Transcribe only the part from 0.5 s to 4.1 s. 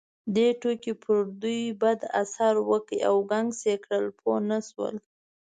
ټوکې پر دوی بد تاثیر وکړ او ګنګس یې کړل،